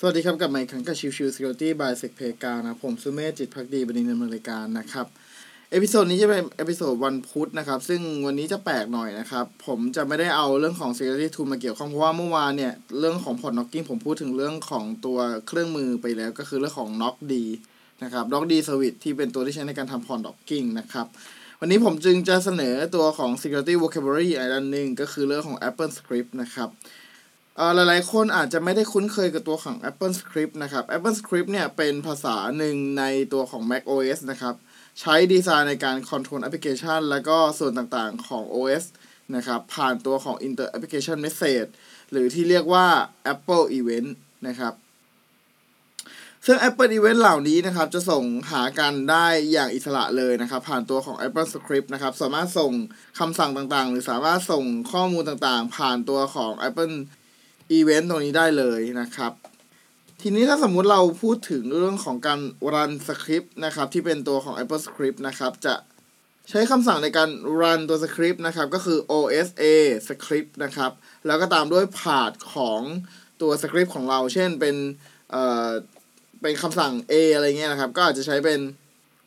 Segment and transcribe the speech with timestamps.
[0.00, 5.06] สวัสดีครับกลับมาอีกครั้งกับชิวชิว Security by s e c p a กานะผมสุเมธจิตภักดีบดินทร์รายการนะครับ
[5.70, 17.32] episode นี้จะเป็นเอพิโซดวันพุธนะครับ ซึ่งวันนี้จะแปลกหน่อยนะครับ ผมจะไม่ได้เอาเรื่องของ Security Tool มาเกี่ยวข้อง เพราะว่าเมื่อวานเนี่ย เรื่องของ Port Knocking ผมพูดถึงเรื่องของตัวเครื่องมือไปแล้วก็คือเรื่องของ Knock D
[18.02, 21.06] นะครับ Knock D Service ที่เป็นตัวที่ใช้ในการทำ Port Knocking นะครับ
[21.60, 26.70] วันนี้ผมจึงจะเสนอตัวของ Security Vocabulary อีกอันหนึ่งก็คือเรื่องของ Apple Script นะครับ
[27.74, 34.54] หลายๆ คนอาจจะไม่ได้คุ้นเคยกับตัวของ Apple Script นะครับ Apple Script เนี่ยเป็นภาษาหนึ่งในตัวของ Mac OS นะครับ
[35.00, 38.84] ใช้ดีไซน์ในการคอนโทรลแอปพลิเคชัน แล้วก็ส่วนต่างๆของ OS
[39.36, 41.70] นะครับ ผ่านตัวของ Inter Application Message
[42.10, 42.86] หรือที่เรียกว่า
[43.32, 44.10] Apple Event
[44.48, 44.74] นะครับ
[46.46, 52.72] ซึ่ง Apple Event เหล่านี้นะครับ จะส่งหากันได้อย่างอิสระเลยนะครับ ผ่านตัวของ Apple Script นะครับ สามารถส่ง
[53.18, 56.94] คำสั่งต่างๆ หรือสามารถส่งข้อมูลต่างๆ ผ่านตัวของ Apple
[57.72, 59.32] อีเวนต์ตรงนี้ได้เลยนะครับ
[60.20, 62.40] ทีนี้ถ้าสมมุติเราพูดถึงเรื่องของการ
[62.74, 65.74] รันสคริปต์นะครับ ที่เป็นตัวของ Apple Script นะครับ จะ
[66.50, 69.64] ใช้คำสั่งในการรันตัวสคริปต์นะครับ ก็คือ OSA
[70.08, 70.92] script นะครับ
[71.26, 72.80] แล้วก็ตามด้วยพาดของ
[73.42, 74.76] ตัวสคริปต์ของเรา เช่นเป็น
[75.30, 75.68] เอ่อ
[76.42, 78.60] เป็นคำสั่ง A อะไรเงี้ยนะครับ ก็อาจจะใช้เป็น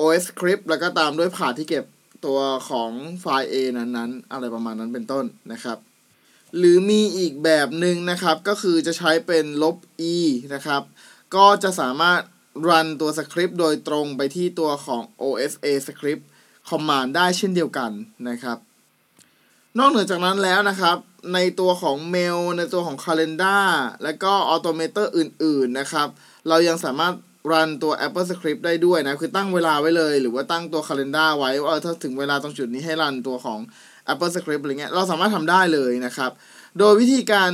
[0.00, 1.84] OS script แล้วก็ตามด้วยพาดที่เก็บ
[2.26, 5.78] ตัวของไฟล์ A นั้นๆ อะไรประมาณนั้นเป็นต้นนะครับ
[6.58, 9.76] หรือมีอีกแบบหนึ่งนะครับ ก็คือจะใช้เป็นลบ
[10.12, 10.14] e
[10.54, 10.82] นะครับ
[11.34, 12.20] ก็จะสามารถ
[12.68, 16.22] รันตัวสคริปต์โดยตรงไปที่ตัวของ OSA script
[16.68, 17.90] command ได้เช่นเดียวกัน
[18.28, 18.58] นะครับ
[19.78, 20.96] นอกเหนือจากนั้นแล้วนะครับ
[21.34, 23.66] ในตัวของ Mail ในตัวของ Calendar
[24.02, 26.08] และก็ Automator อื่น ๆ นะครับ
[26.48, 27.14] เรายังสามารถ
[27.52, 33.60] รันตัว Apple Script ได้ด้วยนะ คือตั้งเวลาไว้เลย หรือว่าตั้งตัว Calendar ไว้ว่าถ้าถึงเวลาตรงจุดนี้ให้รันตัวของ
[34.12, 36.30] Apple Script อะไรเงี้ยเราสามารถทำได้เลยนะครับ
[36.78, 37.52] โดยวิธีการ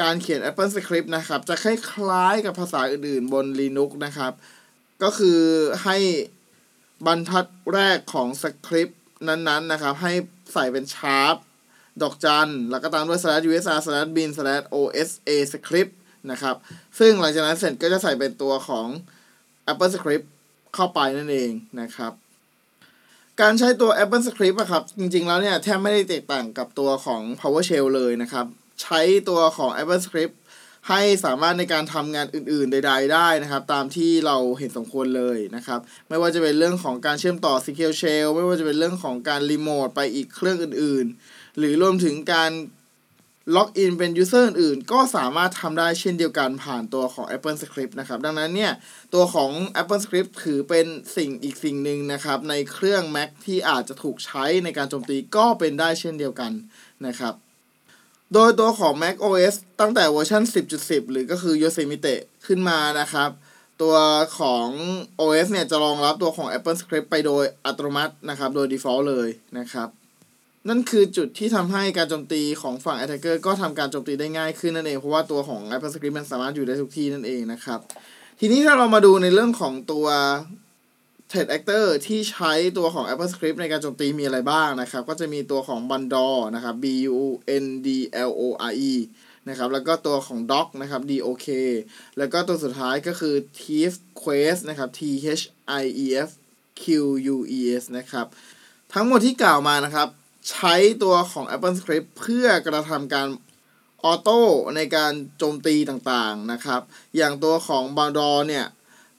[0.00, 4.32] การเขียน Apple Script นะครับ จะคล้ายๆกับภาษาอื่นๆบน Linux นะครับ
[5.02, 5.40] ก็คือ
[5.84, 5.96] ให้
[7.06, 10.12] บรรทัดแรกของสคริปต์นั้นๆนะครับ ให้
[10.52, 11.34] ใส่เป็นชาร์ป
[12.02, 15.92] ดอกจัน แล้วก็ตามด้วย slash usr slash bin slash osa script
[16.30, 16.56] นะครับ
[16.98, 18.88] ซึ่งหลังจากนั้นเสร็จก็จะใส่เป็นตัวของ
[19.72, 20.26] Apple Script
[20.74, 22.12] เข้าไปนั่นเองนะครับ
[23.42, 28.46] การใช้ตัว Apple Script อะครับ จริงๆแล้วเนี่ยแทบไม่ได้แตกต่างกับตัวของ PowerShell เลยนะครับ
[28.82, 30.34] ใช้ตัวของ Apple Script
[30.88, 42.50] ให้สามารถในการทำงานอื่นๆ ใด ๆ ได้นะครับ ตามที่เราเห็นสมควรเลยนะครับ ไม่ว่าจะเป็นเรื่องของการเชื่อมต่อ SQL Shell ไม่ว่าจะเป็นเรื่องของการรีโมทไปอีกเครื่องอื่นๆ หรือรวมถึงการ
[43.54, 48.72] login เป็น user อื่นก็สามารถทำได้เช่นเดียวกันผ่านตัวของ Apple Script นะครับ ดังนั้นเนี่ย
[49.14, 50.86] ตัวของ Apple Script ถือเป็น
[51.16, 56.52] สิ่งอีกสิ่งหนึ่งนะครับ ในเครื่อง Mac ที่อาจจะถูกใช้ในการโจมตีก็เป็นได้เช่นเดียวกัน
[57.06, 57.34] นะครับ
[58.34, 60.42] โดยตัวของ Mac OS ตั้งแต่เวอร์ชัน
[60.76, 62.14] 10.10 หรือก็คือ Yosemite
[62.46, 63.30] ขึ้นมานะครับ
[63.82, 63.96] ตัว
[64.38, 64.68] ของ
[65.20, 69.88] OS เนี่ยจะรองรับตัวของ Apple Script ไปโดยอัตโนมัตินะครับ โดย default เลยนะครับ
[70.68, 77.78] นั่นคือจุดที่ทำให้การโจมตีของฝั่ง attacker ก็ทำการโจมตีได้ง่ายขึ้นนั่นเอง เพราะว่าตัวของ Apple Script มันสามารถอยู่ได้ทุกที่นั่นเองนะครับ
[78.40, 80.06] ทีนี้ถ้าเรามาดูในเรื่องของตัว
[81.30, 86.84] threat actor ที่ใช้ตัวของ Apple Script ในการโจมตีมีอะไรบ้างนะครับ ก็จะมีตัวของ Bundle นะครับ B
[87.16, 87.18] U
[87.64, 87.88] N D
[88.28, 88.94] L O R E
[89.48, 91.48] นะครับแล้วก็ตัวของ Doc นะครับ D O K
[92.18, 95.00] แล้วก็ตัวสุดท้ายก็คือ Thief Quest นะครับ T
[95.38, 95.44] H
[95.82, 96.30] I E F
[96.82, 96.84] Q
[97.34, 98.26] U E S นะครับ
[98.94, 100.08] ทั้งหมดที่กล่าวมานะครับ
[100.50, 103.28] ใช้ตัวของ Apple Script เพื่อกระทำการ
[104.04, 104.40] ออโต้
[104.76, 106.80] ในการโจมตีต่างๆนะครับ
[107.16, 108.66] อย่างตัวของ b a d o เนี่ย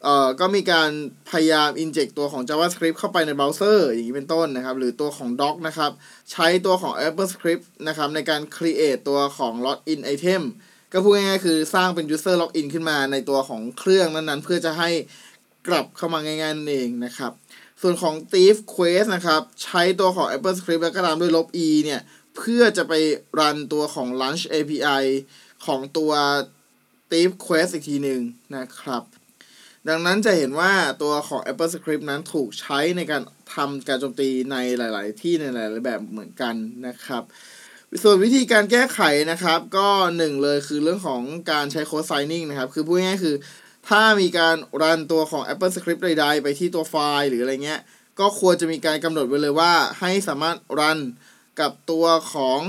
[0.04, 0.90] เอ่อก็มีการ
[1.30, 5.92] พยายาม inject ตัวของ JavaScript เข้าไปในเบราว์เซอร์อย่างนี้เป็นต้นนะครับ หรือตัวของ Doc นะครับ
[6.32, 10.44] ใช้ตัวของ Apple Script นะครับในการ create ตัวของ login item
[10.94, 14.90] ก็พูดง่ายๆคือสร้างเป็น user login ขึ้นมาในตัวของเครื่องนั้นๆ เพื่อจะให้
[15.68, 17.32] กลับเข้ามาง่ายๆนั่นเองนะครับ
[17.82, 22.02] ส่วนของ Thief Quest นะครับ ใช้ตัวของ Apple Script แล้วก็ตามด้วยลบ e เนี่ย
[22.36, 22.94] เพื่อจะไป
[23.40, 25.04] รันตัวของ Launch API
[25.66, 26.12] ของตัว
[27.12, 28.22] Thief Quest อีกทีหนึ่ง
[28.56, 29.04] นะครับ
[29.90, 33.22] ดังนั้นจะเห็นว่าตัวของ Apple Script นั้นถูกใช้ในการ
[33.56, 36.56] ทำการโจมตีในหลาย ๆ ที่ในหลาย ๆ แบบเหมือนกัน
[36.88, 37.24] นะครับ
[38.04, 39.00] ส่วนวิธีการแก้ไข
[39.32, 39.88] นะครับ ก็
[40.18, 43.36] หนึ่งเลยคือเรื่องของการใช้โค้ด signing นะครับ คือพูดง่ายๆคือ
[43.90, 47.82] ถ้ามีการรันตัวของ Apple Script ใดๆ ไปที่ตัวไฟล์หรืออะไรเงี้ย
[48.20, 51.00] ก็ควรจะมีการกำหนดไว้เลยว่า ให้สามารถรัน
[51.60, 52.62] กับตัวของ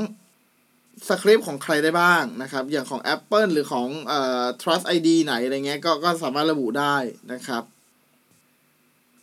[1.09, 6.97] สคริปต์ของใครได้บ้างนะครับ อย่างของ Apple หรือของเอ่อ Trust ID ไหนอะไรเงี้ยก็ก็สามารถระบุได้
[7.33, 7.63] นะครับ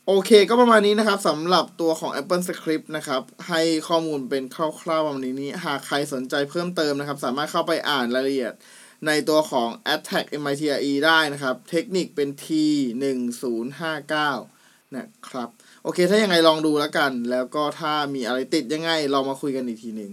[0.07, 4.57] โอเคก็ประมาณนี้นะครับสำหรับตัวของ Apple Script นะครับ ให้ข้อมูลเป็นค
[4.87, 8.53] คร่าวๆประมาณนี้ หากใครสนใจเพิ่มเติมนะครับ สามารถเข้าไปอ่านรายละเอียด
[9.07, 12.47] ในตัวของ Attack MITRE ได้นะครับ เทคนิคเป็น T
[13.01, 13.05] 1
[13.41, 15.49] 0 5 9นะครับ
[15.83, 20.11] โอเค ถ้ายังไงลองดูแล้วกัน แล้วก็ถ้ามีอะไรติดยังไง เรามาคุยกันอีกทีหนึ่ง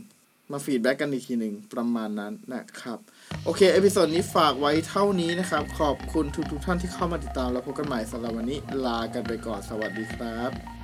[0.53, 2.99] มา feedback กันอีกทีหนึ่งประมาณนั้นนะครับ
[3.45, 10.82] โอเค episode นี้ฝากไว้เท่านี้นะครับ ขอบคุณทุกทุกๆท่านที่เข้ามาติดตามแล้วพบกันใหม่สำหรับวันนี้ ลากันไปก่อน สวัสดีครับ